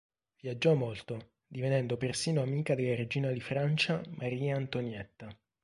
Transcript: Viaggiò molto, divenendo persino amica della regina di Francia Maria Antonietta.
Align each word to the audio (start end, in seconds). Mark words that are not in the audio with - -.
Viaggiò 0.41 0.73
molto, 0.73 1.33
divenendo 1.45 1.95
persino 1.95 2.41
amica 2.41 2.73
della 2.73 2.95
regina 2.95 3.29
di 3.29 3.39
Francia 3.39 4.01
Maria 4.17 4.55
Antonietta. 4.55 5.29